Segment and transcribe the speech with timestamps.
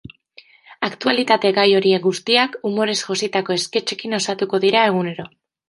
[0.87, 5.31] Aktualitate gai horiek guztiak, umorez jositako esketxekin osatuko dira egunero.